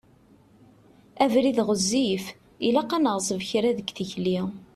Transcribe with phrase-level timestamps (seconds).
[1.23, 2.25] Abrid ɣezzif,
[2.67, 4.39] ilaq ad neɣṣeb kra deg tikli.